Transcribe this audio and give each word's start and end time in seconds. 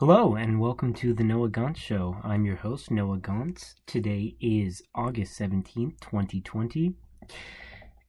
Hello 0.00 0.34
and 0.34 0.58
welcome 0.58 0.94
to 0.94 1.12
the 1.12 1.22
Noah 1.22 1.50
Gauntz 1.50 1.78
Show. 1.78 2.16
I'm 2.24 2.46
your 2.46 2.56
host, 2.56 2.90
Noah 2.90 3.18
Gauntz. 3.18 3.74
Today 3.84 4.34
is 4.40 4.80
August 4.94 5.38
17th, 5.38 6.00
2020. 6.00 6.94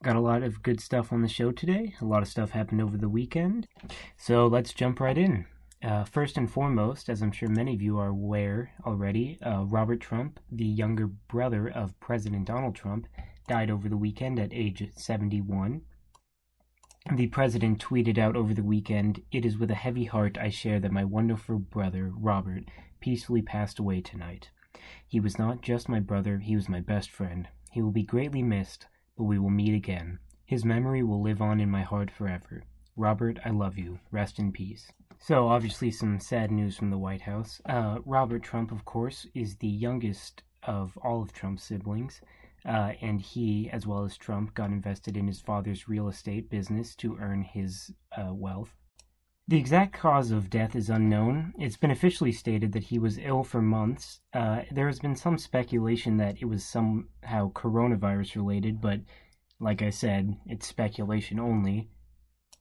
Got 0.02 0.16
a 0.16 0.22
lot 0.22 0.42
of 0.42 0.64
good 0.64 0.80
stuff 0.80 1.12
on 1.12 1.22
the 1.22 1.28
show 1.28 1.52
today. 1.52 1.94
A 2.00 2.06
lot 2.06 2.22
of 2.22 2.30
stuff 2.30 2.52
happened 2.52 2.82
over 2.82 2.98
the 2.98 3.10
weekend. 3.10 3.68
So 4.16 4.48
let's 4.48 4.74
jump 4.74 5.02
right 5.02 5.18
in. 5.18 5.46
Uh, 5.84 6.06
first 6.06 6.38
and 6.38 6.50
foremost, 6.50 7.10
as 7.10 7.22
I'm 7.22 7.34
sure 7.34 7.50
many 7.50 7.74
of 7.74 7.82
you 7.82 7.98
are 7.98 8.08
aware 8.08 8.72
already, 8.86 9.38
uh, 9.46 9.66
Robert 9.66 10.00
Trump, 10.00 10.40
the 10.50 10.64
younger 10.64 11.08
brother 11.08 11.68
of 11.68 12.00
President 12.00 12.48
Donald 12.48 12.74
Trump, 12.74 13.06
died 13.50 13.70
over 13.70 13.90
the 13.90 13.98
weekend 13.98 14.40
at 14.40 14.54
age 14.54 14.82
71. 14.96 15.82
The 17.10 17.28
president 17.28 17.80
tweeted 17.84 18.20
out 18.20 18.36
over 18.36 18.54
the 18.54 18.64
weekend, 18.64 19.24
It 19.32 19.44
is 19.44 19.58
with 19.58 19.72
a 19.72 19.76
heavy 19.76 20.06
heart 20.06 20.38
I 20.38 20.50
share 20.50 20.80
that 20.80 20.92
my 20.92 21.04
wonderful 21.04 21.58
brother, 21.58 22.12
Robert, 22.16 22.66
peacefully 23.00 23.42
passed 23.42 23.80
away 23.80 24.02
tonight. 24.02 24.52
He 25.08 25.20
was 25.20 25.40
not 25.40 25.62
just 25.62 25.90
my 25.90 26.00
brother, 26.00 26.38
he 26.38 26.56
was 26.56 26.70
my 26.70 26.80
best 26.80 27.10
friend. 27.10 27.48
He 27.72 27.82
will 27.82 27.92
be 27.92 28.04
greatly 28.04 28.44
missed, 28.44 28.86
but 29.18 29.24
we 29.24 29.40
will 29.40 29.50
meet 29.50 29.74
again. 29.74 30.20
His 30.46 30.64
memory 30.64 31.02
will 31.02 31.22
live 31.24 31.42
on 31.42 31.60
in 31.60 31.72
my 31.72 31.82
heart 31.82 32.12
forever. 32.12 32.64
Robert, 32.96 33.40
I 33.44 33.50
love 33.50 33.80
you. 33.80 34.00
Rest 34.12 34.38
in 34.38 34.52
peace. 34.52 34.92
So, 35.18 35.48
obviously, 35.48 35.90
some 35.90 36.20
sad 36.20 36.52
news 36.52 36.78
from 36.78 36.92
the 36.92 37.00
White 37.00 37.22
House. 37.22 37.62
Uh, 37.66 37.98
Robert 38.06 38.44
Trump, 38.44 38.72
of 38.72 38.86
course, 38.86 39.26
is 39.34 39.56
the 39.58 39.68
youngest 39.68 40.44
of 40.64 40.98
all 40.98 41.24
of 41.24 41.34
Trump's 41.34 41.64
siblings, 41.64 42.22
uh, 42.66 42.94
and 43.02 43.22
he, 43.22 43.70
as 43.72 43.88
well 43.88 44.04
as 44.04 44.18
Trump, 44.18 44.54
got 44.54 44.70
invested 44.70 45.18
in 45.18 45.28
his 45.28 45.42
father's 45.42 45.88
real 45.88 46.08
estate 46.08 46.50
business 46.50 46.96
to 46.98 47.18
earn 47.20 47.44
his 47.44 47.92
uh, 48.18 48.34
wealth. 48.34 48.76
The 49.48 49.58
exact 49.58 49.94
cause 49.94 50.32
of 50.32 50.50
death 50.50 50.76
is 50.76 50.90
unknown. 50.90 51.54
It's 51.58 51.76
been 51.76 51.92
officially 51.92 52.32
stated 52.32 52.72
that 52.72 52.86
he 52.86 53.00
was 53.00 53.18
ill 53.18 53.44
for 53.44 53.62
months. 53.62 54.22
Uh, 54.34 54.62
there 54.72 54.88
has 54.88 55.00
been 55.00 55.16
some 55.16 55.38
speculation 55.38 56.18
that 56.18 56.38
it 56.42 56.46
was 56.46 56.64
somehow 56.64 57.52
coronavirus 57.52 58.36
related, 58.36 58.80
but 58.80 59.02
like 59.60 59.82
I 59.82 59.90
said, 59.90 60.38
it's 60.46 60.68
speculation 60.68 61.40
only. 61.40 61.90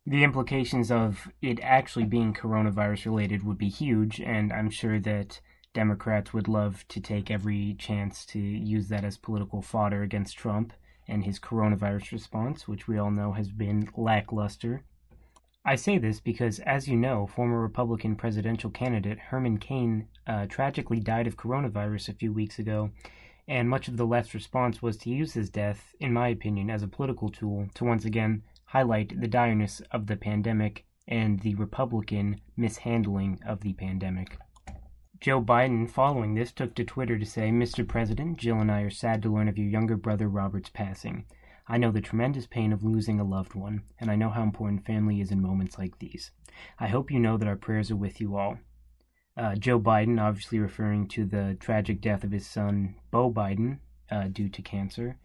The 0.06 0.24
implications 0.24 0.90
of 0.90 1.30
it 1.40 1.60
actually 1.62 2.06
being 2.06 2.34
coronavirus 2.34 3.04
related 3.04 3.44
would 3.44 3.58
be 3.58 3.68
huge, 3.68 4.20
and 4.20 4.52
I'm 4.52 4.70
sure 4.70 4.98
that 4.98 5.40
Democrats 5.72 6.32
would 6.32 6.48
love 6.48 6.84
to 6.88 7.00
take 7.00 7.30
every 7.30 7.74
chance 7.74 8.26
to 8.26 8.38
use 8.38 8.88
that 8.88 9.04
as 9.04 9.16
political 9.16 9.62
fodder 9.62 10.02
against 10.02 10.36
Trump 10.36 10.72
and 11.06 11.24
his 11.24 11.38
coronavirus 11.38 12.12
response, 12.12 12.66
which 12.66 12.88
we 12.88 12.98
all 12.98 13.10
know 13.10 13.32
has 13.32 13.50
been 13.50 13.88
lackluster. 13.96 14.82
I 15.64 15.76
say 15.76 15.98
this 15.98 16.20
because, 16.20 16.58
as 16.60 16.88
you 16.88 16.96
know, 16.96 17.26
former 17.26 17.60
Republican 17.60 18.16
presidential 18.16 18.70
candidate 18.70 19.18
Herman 19.18 19.58
Cain 19.58 20.08
uh, 20.26 20.46
tragically 20.46 20.98
died 20.98 21.26
of 21.26 21.36
coronavirus 21.36 22.08
a 22.08 22.14
few 22.14 22.32
weeks 22.32 22.58
ago, 22.58 22.90
and 23.46 23.68
much 23.68 23.86
of 23.86 23.96
the 23.96 24.06
left's 24.06 24.34
response 24.34 24.80
was 24.80 24.96
to 24.98 25.10
use 25.10 25.34
his 25.34 25.50
death, 25.50 25.94
in 26.00 26.12
my 26.12 26.28
opinion, 26.28 26.70
as 26.70 26.82
a 26.82 26.88
political 26.88 27.28
tool 27.28 27.68
to 27.74 27.84
once 27.84 28.04
again 28.04 28.42
highlight 28.64 29.20
the 29.20 29.28
direness 29.28 29.82
of 29.90 30.06
the 30.06 30.16
pandemic 30.16 30.84
and 31.06 31.40
the 31.40 31.54
Republican 31.56 32.40
mishandling 32.56 33.40
of 33.46 33.60
the 33.60 33.72
pandemic. 33.74 34.38
Joe 35.20 35.42
Biden, 35.42 35.90
following 35.90 36.32
this, 36.32 36.50
took 36.50 36.74
to 36.76 36.84
Twitter 36.84 37.18
to 37.18 37.26
say, 37.26 37.50
Mr. 37.50 37.86
President, 37.86 38.38
Jill 38.38 38.58
and 38.58 38.72
I 38.72 38.80
are 38.80 38.90
sad 38.90 39.22
to 39.22 39.30
learn 39.30 39.48
of 39.48 39.58
your 39.58 39.68
younger 39.68 39.98
brother 39.98 40.26
Robert's 40.30 40.70
passing. 40.70 41.26
I 41.68 41.76
know 41.76 41.90
the 41.90 42.00
tremendous 42.00 42.46
pain 42.46 42.72
of 42.72 42.82
losing 42.82 43.20
a 43.20 43.24
loved 43.24 43.54
one, 43.54 43.82
and 43.98 44.10
I 44.10 44.16
know 44.16 44.30
how 44.30 44.42
important 44.42 44.86
family 44.86 45.20
is 45.20 45.30
in 45.30 45.42
moments 45.42 45.76
like 45.76 45.98
these. 45.98 46.30
I 46.78 46.88
hope 46.88 47.10
you 47.10 47.20
know 47.20 47.36
that 47.36 47.46
our 47.46 47.56
prayers 47.56 47.90
are 47.90 47.96
with 47.96 48.18
you 48.18 48.38
all. 48.38 48.60
Uh, 49.36 49.56
Joe 49.56 49.78
Biden, 49.78 50.18
obviously 50.18 50.58
referring 50.58 51.06
to 51.08 51.26
the 51.26 51.54
tragic 51.60 52.00
death 52.00 52.24
of 52.24 52.32
his 52.32 52.46
son, 52.46 52.94
Beau 53.10 53.30
Biden, 53.30 53.80
uh, 54.10 54.28
due 54.28 54.48
to 54.48 54.62
cancer. 54.62 55.18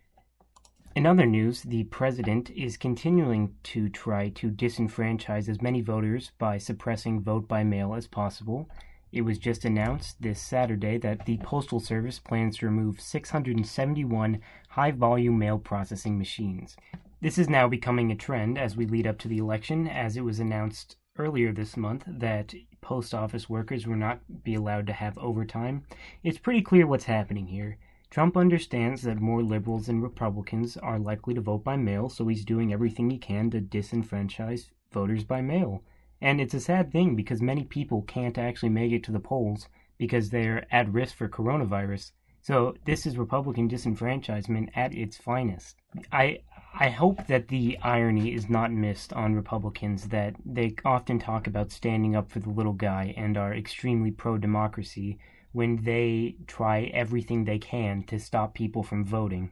In 0.94 1.06
other 1.06 1.26
news, 1.26 1.62
the 1.62 1.86
president 1.86 2.50
is 2.50 2.76
continuing 2.76 3.56
to 3.64 3.88
try 3.88 4.28
to 4.28 4.52
disenfranchise 4.52 5.48
as 5.48 5.62
many 5.62 5.80
voters 5.80 6.34
by 6.38 6.58
suppressing 6.58 7.22
vote 7.22 7.48
by 7.48 7.64
mail 7.64 7.94
as 7.94 8.08
possible. 8.08 8.70
It 9.16 9.24
was 9.24 9.38
just 9.38 9.64
announced 9.64 10.22
this 10.22 10.42
Saturday 10.42 10.98
that 10.98 11.26
the 11.26 11.38
Postal 11.38 11.80
Service 11.80 12.20
plans 12.20 12.58
to 12.58 12.66
remove 12.66 13.00
671 13.00 14.42
high 14.72 14.92
volume 14.92 15.40
mail 15.40 15.58
processing 15.58 16.18
machines. 16.18 16.76
This 17.22 17.38
is 17.38 17.48
now 17.48 17.70
becoming 17.70 18.12
a 18.12 18.16
trend 18.16 18.58
as 18.58 18.76
we 18.76 18.86
lead 18.86 19.08
up 19.08 19.18
to 19.20 19.30
the 19.30 19.38
election, 19.38 19.88
as 19.88 20.18
it 20.18 20.26
was 20.26 20.42
announced 20.42 20.98
earlier 21.18 21.54
this 21.54 21.78
month 21.78 22.04
that 22.06 22.54
post 22.82 23.14
office 23.14 23.50
workers 23.50 23.88
will 23.88 23.96
not 23.96 24.20
be 24.44 24.54
allowed 24.54 24.86
to 24.88 24.94
have 24.94 25.18
overtime. 25.18 25.86
It's 26.22 26.38
pretty 26.38 26.62
clear 26.62 26.86
what's 26.86 27.06
happening 27.06 27.48
here. 27.48 27.78
Trump 28.10 28.36
understands 28.36 29.04
that 29.04 29.22
more 29.22 29.42
liberals 29.42 29.88
and 29.88 30.04
Republicans 30.04 30.76
are 30.76 31.00
likely 31.00 31.34
to 31.36 31.40
vote 31.40 31.64
by 31.64 31.78
mail, 31.78 32.10
so 32.10 32.28
he's 32.28 32.44
doing 32.44 32.74
everything 32.74 33.10
he 33.10 33.18
can 33.18 33.50
to 33.52 33.62
disenfranchise 33.62 34.72
voters 34.92 35.24
by 35.24 35.40
mail. 35.40 35.84
And 36.26 36.42
it's 36.42 36.56
a 36.56 36.60
sad 36.60 36.92
thing 36.92 37.16
because 37.16 37.40
many 37.40 37.66
people 37.66 38.02
can't 38.02 38.40
actually 38.40 38.70
make 38.70 38.92
it 38.92 39.04
to 39.04 39.12
the 39.12 39.20
polls 39.20 39.70
because 40.00 40.32
they're 40.32 40.66
at 40.74 40.92
risk 40.92 41.16
for 41.16 41.30
coronavirus. 41.30 42.14
So 42.42 42.74
this 42.84 43.06
is 43.06 43.16
Republican 43.16 43.70
disenfranchisement 43.70 44.70
at 44.76 44.92
its 44.96 45.18
finest. 45.18 45.76
I 46.12 46.40
I 46.80 46.90
hope 46.90 47.28
that 47.28 47.50
the 47.50 47.78
irony 47.84 48.34
is 48.34 48.50
not 48.50 48.72
missed 48.72 49.14
on 49.14 49.36
Republicans 49.36 50.08
that 50.08 50.34
they 50.44 50.74
often 50.84 51.20
talk 51.20 51.46
about 51.46 51.72
standing 51.72 52.16
up 52.16 52.32
for 52.32 52.40
the 52.40 52.50
little 52.50 52.74
guy 52.74 53.14
and 53.16 53.38
are 53.38 53.54
extremely 53.54 54.10
pro 54.10 54.40
democracy 54.40 55.20
when 55.52 55.84
they 55.84 56.38
try 56.48 56.86
everything 56.86 57.46
they 57.46 57.60
can 57.60 58.02
to 58.06 58.18
stop 58.18 58.56
people 58.56 58.82
from 58.82 59.06
voting. 59.06 59.52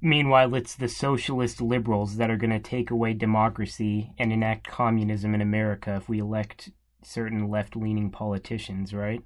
Meanwhile, 0.00 0.54
it's 0.54 0.76
the 0.76 0.88
socialist 0.88 1.60
liberals 1.60 2.16
that 2.16 2.30
are 2.30 2.36
going 2.36 2.50
to 2.50 2.60
take 2.60 2.90
away 2.90 3.14
democracy 3.14 4.12
and 4.18 4.32
enact 4.32 4.68
communism 4.68 5.34
in 5.34 5.40
America 5.40 5.96
if 5.96 6.08
we 6.08 6.20
elect 6.20 6.70
certain 7.02 7.48
left 7.48 7.74
leaning 7.74 8.10
politicians, 8.10 8.94
right? 8.94 9.22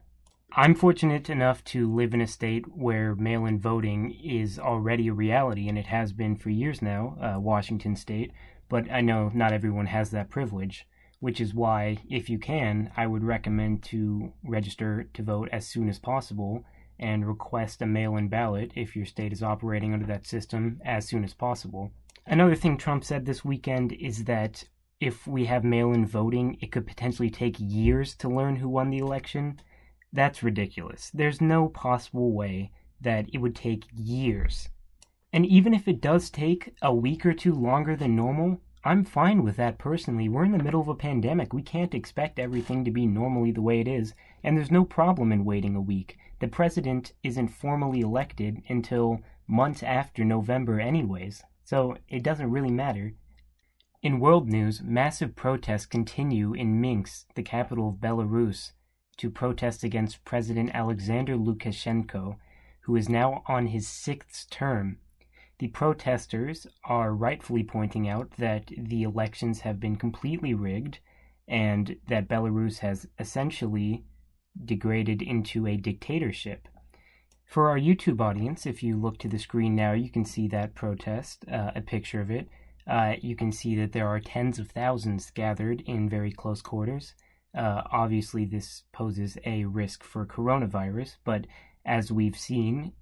I'm 0.53 0.75
fortunate 0.75 1.28
enough 1.28 1.62
to 1.65 1.93
live 1.93 2.15
in 2.15 2.22
a 2.22 2.27
state 2.27 2.65
where 2.75 3.15
mail 3.15 3.44
in 3.44 3.61
voting 3.61 4.19
is 4.25 4.59
already 4.59 5.09
a 5.09 5.12
reality, 5.12 5.69
and 5.69 5.77
it 5.77 5.87
has 5.87 6.12
been 6.12 6.37
for 6.37 6.49
years 6.49 6.81
now, 6.81 7.19
uh, 7.21 7.38
Washington 7.38 7.94
State, 7.94 8.33
but 8.69 8.91
I 8.91 9.03
know 9.03 9.31
not 9.34 9.53
everyone 9.53 9.87
has 9.87 10.11
that 10.12 10.31
privilege, 10.31 10.87
which 11.21 11.41
is 11.41 11.53
why, 11.53 11.99
if 12.09 12.31
you 12.31 12.38
can, 12.38 12.91
I 12.97 13.06
would 13.06 13.25
recommend 13.25 13.83
to 13.84 14.33
register 14.43 15.09
to 15.12 15.23
vote 15.23 15.50
as 15.53 15.67
soon 15.67 15.88
as 15.88 15.99
possible 15.99 16.65
and 16.98 17.26
request 17.26 17.82
a 17.82 17.86
mail 17.86 18.16
in 18.16 18.28
ballot 18.28 18.72
if 18.74 18.96
your 18.96 19.06
state 19.06 19.32
is 19.32 19.42
operating 19.42 19.92
under 19.92 20.06
that 20.06 20.26
system 20.26 20.80
as 20.84 21.06
soon 21.06 21.24
as 21.24 21.34
possible. 21.34 21.92
Another 22.26 22.54
thing 22.54 22.76
Trump 22.76 23.04
said 23.04 23.24
this 23.24 23.44
weekend 23.44 23.92
is 23.92 24.24
that 24.24 24.64
if 25.00 25.26
we 25.26 25.44
have 25.44 25.62
mail 25.62 25.92
in 25.92 26.06
voting, 26.06 26.56
it 26.60 26.72
could 26.72 26.86
potentially 26.86 27.30
take 27.30 27.56
years 27.58 28.14
to 28.16 28.28
learn 28.28 28.56
who 28.56 28.68
won 28.68 28.90
the 28.90 28.98
election. 28.98 29.60
That's 30.12 30.42
ridiculous. 30.42 31.10
There's 31.12 31.40
no 31.40 31.68
possible 31.68 32.32
way 32.32 32.72
that 33.00 33.26
it 33.32 33.38
would 33.38 33.54
take 33.54 33.84
years. 33.92 34.70
And 35.32 35.44
even 35.44 35.74
if 35.74 35.86
it 35.86 36.00
does 36.00 36.30
take 36.30 36.74
a 36.80 36.94
week 36.94 37.26
or 37.26 37.34
two 37.34 37.52
longer 37.52 37.94
than 37.94 38.16
normal, 38.16 38.62
I'm 38.84 39.04
fine 39.04 39.42
with 39.42 39.56
that 39.56 39.78
personally. 39.78 40.28
We're 40.28 40.44
in 40.44 40.52
the 40.52 40.62
middle 40.62 40.80
of 40.80 40.88
a 40.88 40.94
pandemic. 40.94 41.52
We 41.52 41.62
can't 41.62 41.92
expect 41.92 42.38
everything 42.38 42.84
to 42.84 42.90
be 42.90 43.04
normally 43.04 43.50
the 43.50 43.60
way 43.60 43.80
it 43.80 43.88
is, 43.88 44.14
and 44.42 44.56
there's 44.56 44.70
no 44.70 44.84
problem 44.84 45.32
in 45.32 45.44
waiting 45.44 45.74
a 45.74 45.80
week. 45.80 46.16
The 46.38 46.48
president 46.48 47.12
isn't 47.22 47.48
formally 47.48 48.00
elected 48.00 48.62
until 48.69 49.20
months 49.47 49.82
after 49.82 50.24
November, 50.24 50.80
anyways, 50.80 51.42
so 51.64 51.97
it 52.08 52.22
doesn't 52.22 52.50
really 52.50 52.70
matter. 52.70 53.14
In 54.02 54.20
world 54.20 54.48
news, 54.48 54.82
massive 54.82 55.34
protests 55.34 55.86
continue 55.86 56.52
in 56.52 56.80
Minsk, 56.80 57.34
the 57.34 57.42
capital 57.42 57.88
of 57.88 57.96
Belarus, 57.96 58.72
to 59.16 59.30
protest 59.30 59.82
against 59.82 60.25
President 60.25 60.70
Alexander 60.75 61.37
Lukashenko, 61.37 62.37
who 62.81 62.96
is 62.96 63.08
now 63.08 63.43
on 63.46 63.69
his 63.69 63.88
sixth 63.88 64.50
term 64.50 64.99
the 65.58 65.69
protesters 65.69 66.66
are 66.84 67.14
rightfully 67.14 67.62
pointing 67.62 68.06
out 68.08 68.32
that 68.32 68.70
the 68.76 69.02
elections 69.02 69.61
have 69.61 69.81
been 69.81 69.96
completely 69.96 70.52
rigged 70.52 70.99
and 71.49 71.96
that 72.08 72.28
Belarus 72.28 72.81
has 72.81 73.08
essentially 73.19 74.05
degraded 74.64 75.23
into 75.23 75.67
a 75.67 75.76
dictatorship. 75.76 76.69
For 77.44 77.69
our 77.69 77.79
YouTube 77.79 78.20
audience, 78.20 78.67
if 78.67 78.82
you 78.82 78.97
look 78.97 79.19
to 79.19 79.29
the 79.29 79.38
screen 79.38 79.76
now, 79.76 79.93
you 79.93 80.11
can 80.11 80.25
see 80.25 80.49
that 80.49 80.75
protest, 80.75 81.44
uh, 81.50 81.70
a 81.75 81.81
picture 81.81 82.20
of 82.20 82.31
it. 82.31 82.49
Uh, 82.87 83.14
you 83.20 83.37
can 83.37 83.53
see 83.53 83.76
that 83.76 83.93
there 83.93 84.08
are 84.08 84.20
tens 84.20 84.58
of 84.58 84.70
thousands 84.70 85.31
gathered 85.31 85.81
in 85.82 86.08
very 86.08 86.32
close 86.32 86.62
quarters. 86.62 87.14
Uh, 87.56 87.82
obviously, 87.91 88.44
this 88.44 88.82
poses 88.93 89.38
a 89.44 89.64
risk 89.64 90.03
for 90.03 90.26
coronavirus, 90.26 91.17
but 91.25 91.47
as 91.85 92.12
we've 92.12 92.37
seen 92.37 92.93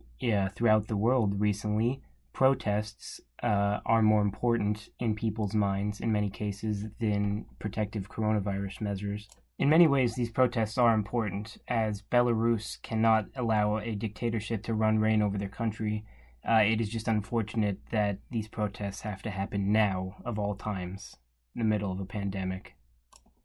throughout 0.55 0.89
the 0.89 0.97
world 0.97 1.41
recently, 1.41 2.01
protests 2.33 3.21
uh, 3.43 3.81
are 3.85 4.03
more 4.03 4.23
important 4.23 4.89
in 4.99 5.15
people's 5.15 5.55
minds 5.55 6.01
in 6.01 6.13
many 6.13 6.31
cases 6.31 6.87
than 7.01 7.47
protective 7.59 8.09
coronavirus 8.09 8.81
measures. 8.81 9.29
In 9.57 9.69
many 9.69 9.87
ways, 9.87 10.15
these 10.15 10.33
protests 10.33 10.79
are 10.79 10.95
important, 10.95 11.59
as 11.69 12.03
Belarus 12.03 12.83
cannot 12.83 13.27
allow 13.37 13.79
a 13.79 13.95
dictatorship 13.95 14.65
to 14.65 14.75
run 14.75 14.99
reign 14.99 15.23
over 15.23 15.39
their 15.39 15.49
country. 15.49 16.05
Uh, 16.47 16.63
it 16.67 16.81
is 16.81 16.89
just 16.89 17.07
unfortunate 17.07 17.79
that 17.93 18.19
these 18.31 18.49
protests 18.49 19.03
have 19.03 19.23
to 19.23 19.31
happen 19.31 19.71
now, 19.71 20.17
of 20.25 20.41
all 20.41 20.57
times, 20.57 21.17
in 21.55 21.61
the 21.61 21.65
middle 21.65 21.93
of 21.93 22.01
a 22.01 22.05
pandemic. 22.05 22.75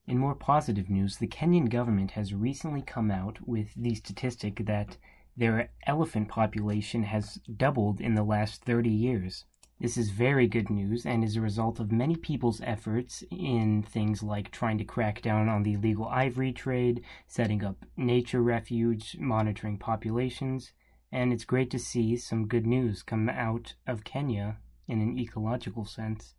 In 0.08 0.18
more 0.18 0.34
positive 0.34 0.90
news, 0.90 1.18
the 1.18 1.28
Kenyan 1.28 1.70
government 1.70 2.12
has 2.12 2.34
recently 2.34 2.82
come 2.82 3.12
out 3.12 3.48
with 3.48 3.76
the 3.76 3.94
statistic 3.94 4.66
that 4.66 4.98
their 5.38 5.70
elephant 5.86 6.28
population 6.28 7.04
has 7.04 7.36
doubled 7.56 8.02
in 8.02 8.16
the 8.16 8.24
last 8.24 8.66
30 8.66 8.90
years. 8.90 9.46
This 9.80 9.96
is 9.96 10.10
very 10.10 10.46
good 10.48 10.70
news 10.70 11.06
and 11.06 11.24
is 11.24 11.38
a 11.38 11.42
result 11.42 11.80
of 11.80 11.90
many 11.90 12.18
people's 12.18 12.60
efforts 12.62 13.24
in 13.32 13.82
things 13.82 14.22
like 14.22 14.52
trying 14.52 14.78
to 14.78 14.84
crack 14.84 15.22
down 15.22 15.48
on 15.48 15.64
the 15.64 15.74
illegal 15.74 16.06
ivory 16.06 16.52
trade, 16.52 17.02
setting 17.28 17.64
up 17.64 17.86
nature 17.96 18.42
refuge, 18.42 19.16
monitoring 19.18 19.78
populations, 19.78 20.74
and 21.14 21.32
it's 21.32 21.46
great 21.46 21.72
to 21.72 21.80
see 21.80 22.18
some 22.18 22.48
good 22.48 22.68
news 22.68 23.04
come 23.04 23.30
out 23.30 23.76
of 23.88 24.04
Kenya 24.04 24.58
in 24.90 25.00
an 25.00 25.18
ecological 25.18 25.86
sense. 25.86 26.36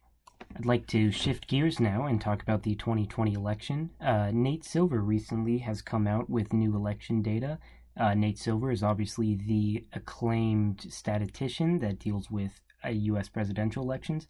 I'd 0.54 0.66
like 0.66 0.86
to 0.88 1.10
shift 1.10 1.48
gears 1.48 1.80
now 1.80 2.04
and 2.04 2.20
talk 2.20 2.42
about 2.42 2.62
the 2.62 2.74
2020 2.74 3.32
election. 3.32 3.90
Uh, 4.00 4.30
Nate 4.34 4.64
Silver 4.64 5.00
recently 5.00 5.58
has 5.58 5.80
come 5.80 6.06
out 6.06 6.28
with 6.28 6.52
new 6.52 6.74
election 6.76 7.22
data. 7.22 7.58
Uh, 8.00 8.14
Nate 8.14 8.38
Silver 8.38 8.70
is 8.70 8.82
obviously 8.82 9.34
the 9.34 9.84
acclaimed 9.92 10.86
statistician 10.88 11.80
that 11.80 11.98
deals 11.98 12.30
with 12.30 12.62
U.S. 12.88 13.28
presidential 13.28 13.82
elections. 13.82 14.26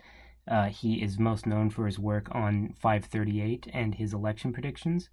Uh, 0.48 0.66
he 0.66 1.00
is 1.00 1.20
most 1.20 1.46
known 1.46 1.70
for 1.70 1.86
his 1.86 1.96
work 1.96 2.26
on 2.32 2.74
538 2.80 3.68
and 3.72 3.94
his 3.94 4.12
election 4.12 4.52
predictions. 4.52 5.08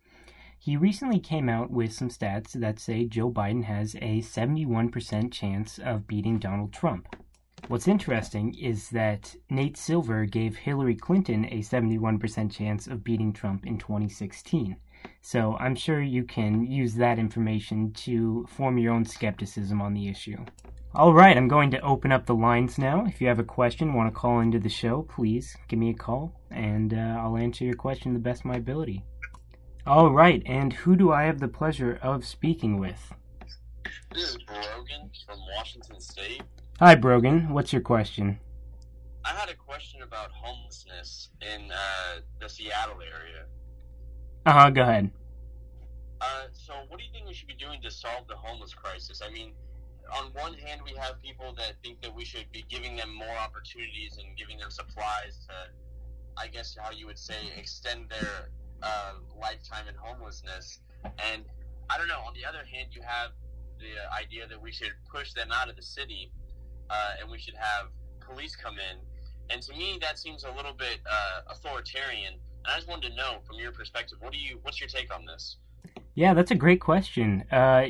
He 0.57 0.75
recently 0.75 1.19
came 1.19 1.49
out 1.49 1.69
with 1.69 1.93
some 1.93 2.09
stats 2.09 2.53
that 2.53 2.79
say 2.79 3.05
Joe 3.05 3.29
Biden 3.29 3.65
has 3.65 3.93
a 3.95 4.21
71% 4.21 5.31
chance 5.31 5.77
of 5.77 6.07
beating 6.07 6.39
Donald 6.39 6.73
Trump. 6.73 7.15
What's 7.67 7.87
interesting 7.87 8.55
is 8.55 8.89
that 8.89 9.35
Nate 9.51 9.77
Silver 9.77 10.25
gave 10.25 10.55
Hillary 10.55 10.95
Clinton 10.95 11.45
a 11.45 11.59
71% 11.59 12.51
chance 12.51 12.87
of 12.87 13.03
beating 13.03 13.33
Trump 13.33 13.67
in 13.67 13.77
2016. 13.77 14.77
So 15.21 15.57
I'm 15.59 15.75
sure 15.75 16.01
you 16.01 16.23
can 16.23 16.65
use 16.65 16.95
that 16.95 17.19
information 17.19 17.91
to 17.93 18.45
form 18.49 18.77
your 18.77 18.93
own 18.93 19.05
skepticism 19.05 19.81
on 19.81 19.93
the 19.93 20.07
issue. 20.07 20.37
All 20.95 21.13
right, 21.13 21.37
I'm 21.37 21.47
going 21.47 21.69
to 21.71 21.81
open 21.81 22.11
up 22.11 22.25
the 22.25 22.33
lines 22.33 22.77
now. 22.77 23.05
If 23.05 23.21
you 23.21 23.27
have 23.27 23.39
a 23.39 23.43
question, 23.43 23.93
want 23.93 24.11
to 24.11 24.19
call 24.19 24.39
into 24.39 24.57
the 24.57 24.69
show, 24.69 25.03
please 25.03 25.55
give 25.67 25.77
me 25.77 25.91
a 25.91 25.93
call, 25.93 26.33
and 26.49 26.93
uh, 26.93 27.19
I'll 27.19 27.37
answer 27.37 27.65
your 27.65 27.75
question 27.75 28.13
the 28.13 28.19
best 28.19 28.41
of 28.41 28.45
my 28.45 28.55
ability. 28.55 29.03
All 29.85 30.11
right, 30.11 30.41
and 30.45 30.73
who 30.73 30.95
do 30.95 31.11
I 31.11 31.23
have 31.23 31.39
the 31.39 31.47
pleasure 31.47 31.99
of 32.01 32.25
speaking 32.25 32.79
with? 32.79 33.13
This 34.13 34.31
is 34.31 34.37
Brogan 34.37 35.11
from 35.25 35.39
Washington 35.55 35.99
State. 35.99 36.41
Hi, 36.79 36.95
Brogan. 36.95 37.49
What's 37.49 37.71
your 37.71 37.81
question? 37.81 38.39
I 39.23 39.29
had 39.29 39.49
a 39.49 39.55
question 39.55 40.01
about 40.01 40.31
homelessness 40.31 41.29
in 41.41 41.69
uh, 41.71 42.21
the 42.39 42.47
Seattle 42.49 43.01
area. 43.01 43.45
Uh 44.47 44.53
huh. 44.53 44.69
Go 44.69 44.81
ahead. 44.83 45.11
Uh, 46.21 46.47
so, 46.53 46.73
what 46.87 46.99
do 46.99 47.05
you 47.05 47.11
think 47.11 47.27
we 47.27 47.33
should 47.33 47.49
be 47.49 47.53
doing 47.53 47.81
to 47.81 47.91
solve 47.91 48.29
the 48.29 48.35
homeless 48.37 48.73
crisis? 48.73 49.21
I 49.21 49.29
mean, 49.29 49.51
on 50.17 50.31
one 50.31 50.53
hand, 50.53 50.79
we 50.85 50.95
have 50.97 51.21
people 51.21 51.53
that 51.57 51.73
think 51.83 52.01
that 52.01 52.15
we 52.15 52.23
should 52.23 52.49
be 52.53 52.63
giving 52.69 52.95
them 52.95 53.13
more 53.13 53.35
opportunities 53.43 54.17
and 54.17 54.37
giving 54.37 54.57
them 54.57 54.71
supplies 54.71 55.45
to, 55.49 56.41
I 56.41 56.47
guess, 56.47 56.77
how 56.81 56.91
you 56.91 57.07
would 57.07 57.19
say, 57.19 57.35
extend 57.57 58.07
their 58.09 58.47
uh, 58.81 59.15
lifetime 59.37 59.85
in 59.89 59.95
homelessness. 59.95 60.79
And 61.03 61.43
I 61.89 61.97
don't 61.97 62.07
know. 62.07 62.23
On 62.25 62.33
the 62.33 62.45
other 62.47 62.63
hand, 62.71 62.91
you 62.91 63.01
have 63.01 63.31
the 63.79 63.91
idea 64.17 64.47
that 64.47 64.61
we 64.61 64.71
should 64.71 64.93
push 65.11 65.33
them 65.33 65.49
out 65.51 65.67
of 65.69 65.75
the 65.75 65.81
city, 65.81 66.31
uh, 66.89 67.19
and 67.19 67.29
we 67.29 67.37
should 67.37 67.55
have 67.55 67.87
police 68.21 68.55
come 68.55 68.75
in. 68.79 68.97
And 69.49 69.61
to 69.63 69.73
me, 69.73 69.97
that 69.99 70.17
seems 70.17 70.45
a 70.45 70.51
little 70.51 70.73
bit 70.73 70.99
uh, 71.05 71.51
authoritarian. 71.51 72.35
I 72.67 72.75
just 72.75 72.87
wanted 72.87 73.09
to 73.09 73.15
know, 73.15 73.37
from 73.45 73.57
your 73.57 73.71
perspective, 73.71 74.17
what 74.21 74.33
do 74.33 74.37
you? 74.39 74.59
What's 74.61 74.79
your 74.79 74.89
take 74.89 75.13
on 75.13 75.25
this? 75.25 75.57
Yeah, 76.15 76.33
that's 76.33 76.51
a 76.51 76.55
great 76.55 76.81
question. 76.81 77.43
Uh, 77.51 77.87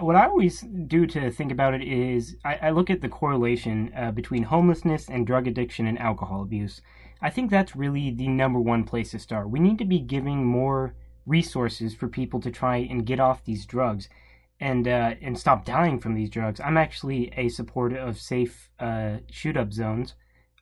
what 0.00 0.16
I 0.16 0.26
always 0.26 0.60
do 0.60 1.06
to 1.06 1.30
think 1.30 1.52
about 1.52 1.74
it 1.74 1.82
is 1.82 2.36
I, 2.44 2.54
I 2.62 2.70
look 2.70 2.90
at 2.90 3.00
the 3.00 3.08
correlation 3.08 3.92
uh, 3.96 4.10
between 4.10 4.44
homelessness 4.44 5.08
and 5.08 5.26
drug 5.26 5.46
addiction 5.46 5.86
and 5.86 5.98
alcohol 5.98 6.42
abuse. 6.42 6.80
I 7.20 7.30
think 7.30 7.50
that's 7.50 7.76
really 7.76 8.10
the 8.10 8.28
number 8.28 8.60
one 8.60 8.84
place 8.84 9.12
to 9.12 9.18
start. 9.18 9.50
We 9.50 9.60
need 9.60 9.78
to 9.78 9.84
be 9.84 10.00
giving 10.00 10.44
more 10.44 10.94
resources 11.24 11.94
for 11.94 12.08
people 12.08 12.40
to 12.40 12.50
try 12.50 12.76
and 12.76 13.06
get 13.06 13.20
off 13.20 13.44
these 13.44 13.66
drugs 13.66 14.08
and 14.60 14.88
uh, 14.88 15.14
and 15.20 15.38
stop 15.38 15.64
dying 15.64 15.98
from 15.98 16.14
these 16.14 16.30
drugs. 16.30 16.60
I'm 16.60 16.76
actually 16.76 17.32
a 17.36 17.48
supporter 17.48 17.98
of 17.98 18.18
safe 18.18 18.70
uh, 18.78 19.18
shoot 19.30 19.56
up 19.56 19.72
zones 19.72 20.14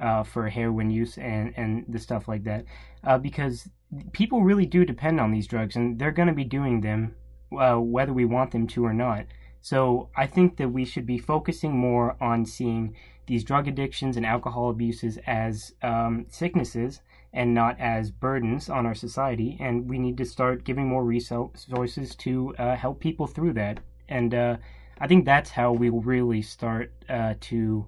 uh, 0.04 0.22
for 0.22 0.48
heroin 0.48 0.90
use 0.90 1.18
and 1.18 1.52
and 1.56 1.84
the 1.88 1.98
stuff 1.98 2.28
like 2.28 2.44
that 2.44 2.64
uh, 3.04 3.18
because 3.18 3.68
people 4.12 4.42
really 4.42 4.66
do 4.66 4.84
depend 4.84 5.20
on 5.20 5.30
these 5.32 5.46
drugs 5.46 5.76
and 5.76 5.98
they're 5.98 6.18
going 6.18 6.28
to 6.28 6.34
be 6.34 6.44
doing 6.44 6.80
them 6.80 7.14
uh, 7.58 7.76
whether 7.76 8.12
we 8.12 8.24
want 8.24 8.50
them 8.50 8.66
to 8.66 8.84
or 8.84 8.92
not. 8.92 9.26
So 9.60 10.10
I 10.16 10.26
think 10.26 10.56
that 10.58 10.68
we 10.68 10.84
should 10.84 11.06
be 11.06 11.18
focusing 11.18 11.76
more 11.76 12.16
on 12.20 12.44
seeing 12.44 12.94
these 13.26 13.44
drug 13.44 13.66
addictions 13.66 14.16
and 14.16 14.26
alcohol 14.26 14.68
abuses 14.68 15.18
as 15.26 15.72
um, 15.82 16.26
sicknesses 16.28 17.00
and 17.32 17.54
not 17.54 17.80
as 17.80 18.10
burdens 18.10 18.68
on 18.68 18.86
our 18.86 18.94
society. 18.94 19.56
And 19.60 19.88
we 19.88 19.98
need 19.98 20.18
to 20.18 20.24
start 20.24 20.64
giving 20.64 20.86
more 20.86 21.04
resources 21.04 22.14
to 22.16 22.54
uh, 22.58 22.76
help 22.76 23.00
people 23.00 23.26
through 23.26 23.54
that. 23.54 23.80
And 24.08 24.34
uh, 24.34 24.56
I 25.00 25.06
think 25.06 25.24
that's 25.24 25.50
how 25.50 25.72
we 25.72 25.88
will 25.90 26.02
really 26.02 26.42
start 26.42 26.92
uh, 27.08 27.34
to 27.40 27.86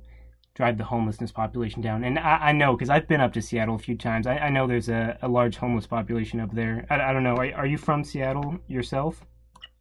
drive 0.56 0.78
the 0.78 0.84
homelessness 0.84 1.30
population 1.30 1.82
down. 1.82 2.02
And 2.02 2.18
I, 2.18 2.48
I 2.48 2.52
know 2.52 2.72
because 2.72 2.88
I've 2.88 3.06
been 3.06 3.20
up 3.20 3.34
to 3.34 3.42
Seattle 3.42 3.74
a 3.74 3.78
few 3.78 3.96
times. 3.96 4.26
I, 4.26 4.38
I 4.38 4.48
know 4.48 4.66
there's 4.66 4.88
a, 4.88 5.18
a, 5.20 5.28
large 5.28 5.56
homeless 5.58 5.86
population 5.86 6.40
up 6.40 6.52
there. 6.54 6.86
I, 6.88 6.98
I 6.98 7.12
don't 7.12 7.22
know. 7.22 7.36
Are, 7.36 7.52
are 7.54 7.66
you 7.66 7.76
from 7.76 8.02
Seattle 8.02 8.58
yourself? 8.66 9.20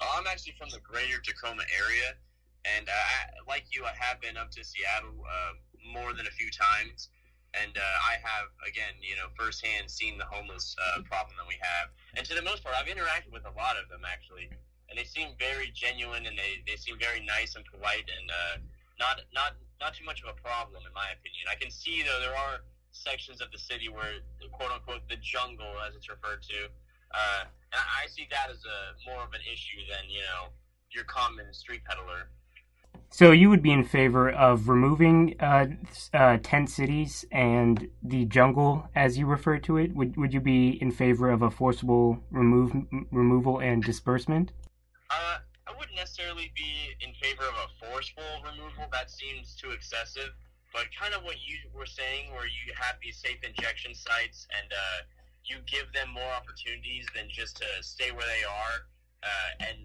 I'm 0.01 0.27
actually 0.27 0.53
from 0.59 0.69
the 0.69 0.83
greater 0.83 1.23
Tacoma 1.23 1.63
area, 1.79 2.19
and 2.75 2.89
uh, 2.89 3.47
like 3.47 3.63
you, 3.71 3.85
I 3.85 3.95
have 3.97 4.19
been 4.19 4.35
up 4.35 4.51
to 4.51 4.63
Seattle 4.63 5.15
uh, 5.23 5.53
more 5.95 6.11
than 6.11 6.27
a 6.27 6.35
few 6.35 6.51
times, 6.51 7.07
and 7.55 7.71
uh, 7.71 8.11
I 8.11 8.19
have 8.19 8.51
again, 8.67 8.99
you 8.99 9.15
know, 9.15 9.31
firsthand 9.39 9.89
seen 9.89 10.17
the 10.17 10.27
homeless 10.27 10.75
uh, 10.75 11.01
problem 11.07 11.39
that 11.39 11.47
we 11.47 11.55
have. 11.63 11.95
And 12.19 12.27
to 12.27 12.35
the 12.35 12.43
most 12.43 12.61
part, 12.61 12.75
I've 12.75 12.91
interacted 12.91 13.31
with 13.31 13.47
a 13.47 13.55
lot 13.55 13.79
of 13.79 13.87
them 13.87 14.03
actually, 14.03 14.51
and 14.91 14.99
they 14.99 15.07
seem 15.07 15.31
very 15.39 15.71
genuine, 15.71 16.27
and 16.27 16.35
they, 16.35 16.59
they 16.67 16.75
seem 16.75 16.99
very 16.99 17.23
nice 17.23 17.55
and 17.55 17.63
polite, 17.63 18.11
and 18.11 18.27
uh, 18.27 18.55
not 18.99 19.21
not 19.33 19.59
not 19.79 19.93
too 19.93 20.05
much 20.05 20.23
of 20.23 20.29
a 20.29 20.37
problem 20.41 20.81
in 20.85 20.93
my 20.93 21.07
opinion. 21.11 21.45
I 21.51 21.55
can 21.55 21.71
see 21.71 22.03
though 22.03 22.19
there 22.19 22.35
are 22.35 22.63
sections 22.91 23.41
of 23.41 23.51
the 23.51 23.59
city 23.59 23.89
where 23.89 24.23
quote 24.53 24.71
unquote 24.71 25.03
the 25.09 25.17
jungle, 25.19 25.75
as 25.85 25.95
it's 25.95 26.09
referred 26.09 26.41
to 26.43 26.71
uh, 27.15 27.45
I 27.73 28.07
see 28.07 28.27
that 28.31 28.49
as 28.49 28.63
a 28.65 29.09
more 29.09 29.23
of 29.23 29.33
an 29.33 29.41
issue 29.51 29.79
than 29.89 30.09
you 30.09 30.21
know 30.21 30.49
your 30.91 31.03
common 31.05 31.53
street 31.53 31.81
peddler. 31.85 32.29
So 33.11 33.31
you 33.31 33.49
would 33.49 33.61
be 33.61 33.71
in 33.71 33.83
favor 33.83 34.29
of 34.29 34.67
removing 34.67 35.35
uh, 35.39 35.67
uh, 36.13 36.37
tent 36.41 36.69
cities 36.69 37.23
and 37.31 37.89
the 38.03 38.25
jungle, 38.25 38.89
as 38.95 39.17
you 39.17 39.25
refer 39.25 39.57
to 39.59 39.77
it. 39.77 39.95
Would 39.95 40.17
would 40.17 40.33
you 40.33 40.41
be 40.41 40.81
in 40.81 40.91
favor 40.91 41.29
of 41.29 41.41
a 41.41 41.51
forcible 41.51 42.19
remove 42.31 42.73
removal 43.11 43.59
and 43.59 43.83
disbursement? 43.83 44.51
Necessarily 45.95 46.51
be 46.55 46.91
in 46.99 47.15
favor 47.15 47.47
of 47.47 47.55
a 47.55 47.67
forceful 47.87 48.27
removal. 48.43 48.85
That 48.91 49.09
seems 49.09 49.55
too 49.55 49.71
excessive. 49.71 50.35
But 50.73 50.91
kind 50.91 51.15
of 51.15 51.23
what 51.23 51.39
you 51.39 51.55
were 51.71 51.87
saying, 51.87 52.35
where 52.35 52.45
you 52.45 52.75
have 52.75 52.99
these 53.01 53.15
safe 53.15 53.39
injection 53.47 53.95
sites 53.95 54.45
and 54.51 54.67
uh, 54.75 55.07
you 55.47 55.63
give 55.65 55.87
them 55.95 56.11
more 56.11 56.27
opportunities 56.35 57.07
than 57.15 57.31
just 57.31 57.55
to 57.63 57.67
stay 57.79 58.11
where 58.11 58.27
they 58.27 58.43
are, 58.43 58.75
uh, 59.23 59.71
and 59.71 59.77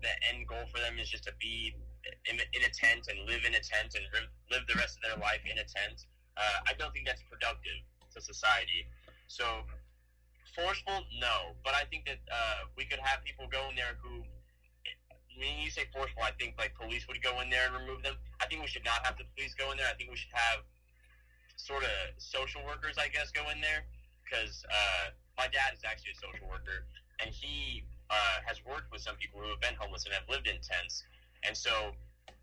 the 0.00 0.14
end 0.32 0.48
goal 0.48 0.64
for 0.72 0.80
them 0.80 0.98
is 0.98 1.12
just 1.12 1.24
to 1.28 1.34
be 1.38 1.76
in, 2.24 2.40
in 2.40 2.62
a 2.64 2.72
tent 2.72 3.12
and 3.12 3.28
live 3.28 3.44
in 3.44 3.52
a 3.52 3.60
tent 3.60 3.92
and 3.94 4.04
live 4.50 4.64
the 4.66 4.74
rest 4.80 4.96
of 4.96 5.02
their 5.04 5.20
life 5.20 5.44
in 5.44 5.60
a 5.60 5.66
tent. 5.68 6.08
Uh, 6.40 6.64
I 6.66 6.72
don't 6.80 6.92
think 6.96 7.04
that's 7.04 7.22
productive 7.28 7.84
to 8.16 8.18
society. 8.20 8.88
So 9.28 9.44
forceful, 10.56 11.04
no, 11.20 11.52
but 11.62 11.76
I 11.76 11.84
think 11.92 12.08
that 12.08 12.24
uh, 12.32 12.72
we 12.76 12.88
could 12.88 13.00
have 13.04 13.20
people 13.28 13.46
go 13.46 13.68
in 13.68 13.76
there 13.76 14.00
who. 14.00 14.24
When 15.36 15.58
you 15.58 15.70
say 15.70 15.84
forceful, 15.92 16.22
I 16.22 16.30
think 16.38 16.54
like 16.58 16.74
police 16.74 17.06
would 17.08 17.22
go 17.22 17.40
in 17.40 17.50
there 17.50 17.66
and 17.66 17.74
remove 17.74 18.02
them. 18.02 18.14
I 18.40 18.46
think 18.46 18.62
we 18.62 18.68
should 18.68 18.84
not 18.84 19.04
have 19.04 19.18
the 19.18 19.24
police 19.34 19.54
go 19.54 19.70
in 19.72 19.76
there. 19.76 19.86
I 19.90 19.94
think 19.94 20.10
we 20.10 20.16
should 20.16 20.34
have 20.34 20.62
sort 21.56 21.82
of 21.82 21.90
social 22.18 22.62
workers, 22.64 22.96
I 22.98 23.08
guess, 23.08 23.30
go 23.30 23.48
in 23.50 23.60
there 23.60 23.86
because 24.22 24.64
uh, 24.70 25.10
my 25.36 25.48
dad 25.50 25.74
is 25.74 25.82
actually 25.84 26.12
a 26.16 26.20
social 26.20 26.46
worker, 26.48 26.86
and 27.20 27.30
he 27.30 27.84
uh, 28.10 28.38
has 28.46 28.62
worked 28.64 28.90
with 28.90 29.00
some 29.02 29.16
people 29.16 29.40
who 29.40 29.48
have 29.50 29.60
been 29.60 29.74
homeless 29.74 30.04
and 30.04 30.14
have 30.14 30.28
lived 30.28 30.46
in 30.46 30.56
tents. 30.62 31.04
And 31.42 31.56
so 31.56 31.92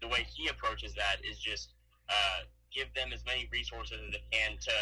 the 0.01 0.07
way 0.07 0.25
he 0.27 0.47
approaches 0.47 0.93
that 0.95 1.23
is 1.23 1.39
just 1.39 1.73
uh, 2.09 2.45
give 2.73 2.93
them 2.93 3.13
as 3.13 3.23
many 3.25 3.49
resources 3.51 3.97
as 3.97 4.11
they 4.13 4.23
can 4.31 4.57
to 4.57 4.75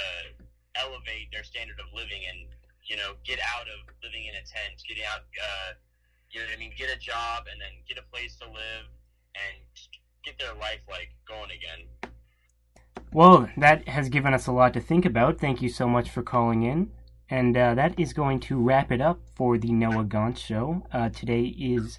elevate 0.75 1.31
their 1.31 1.43
standard 1.43 1.79
of 1.79 1.87
living. 1.93 2.25
And 2.27 2.49
you 2.89 2.97
know, 2.97 3.13
get 3.23 3.39
out 3.43 3.69
of 3.69 3.85
living 4.01 4.25
in 4.25 4.33
a 4.33 4.43
tent, 4.43 4.81
getting 4.87 5.05
out, 5.05 5.21
uh, 5.37 5.77
you 6.31 6.39
know 6.39 6.45
what 6.45 6.55
I 6.55 6.59
mean, 6.59 6.71
get 6.77 6.89
a 6.95 6.99
job 6.99 7.45
and 7.51 7.59
then 7.59 7.71
get 7.87 7.97
a 7.97 8.11
place 8.11 8.35
to 8.37 8.45
live 8.45 8.85
and 9.35 9.63
get 10.23 10.37
their 10.37 10.53
life 10.55 10.81
like 10.89 11.09
going 11.27 11.49
again. 11.51 12.13
Well, 13.11 13.49
that 13.57 13.87
has 13.87 14.09
given 14.09 14.33
us 14.33 14.47
a 14.47 14.51
lot 14.51 14.73
to 14.75 14.79
think 14.79 15.05
about. 15.05 15.39
Thank 15.39 15.61
you 15.61 15.69
so 15.69 15.87
much 15.87 16.09
for 16.09 16.21
calling 16.21 16.63
in. 16.63 16.91
And 17.29 17.55
uh, 17.55 17.75
that 17.75 17.99
is 17.99 18.13
going 18.13 18.39
to 18.41 18.59
wrap 18.59 18.91
it 18.91 19.01
up 19.01 19.19
for 19.35 19.57
the 19.57 19.71
Noah 19.71 20.03
Gauntz 20.03 20.41
Show. 20.41 20.83
Uh, 20.91 21.09
today 21.09 21.43
is 21.43 21.97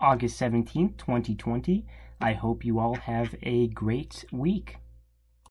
August 0.00 0.40
17th, 0.40 0.96
2020. 0.98 1.84
I 2.20 2.32
hope 2.32 2.64
you 2.64 2.78
all 2.78 2.94
have 2.94 3.34
a 3.42 3.68
great 3.68 4.24
week. 4.32 4.76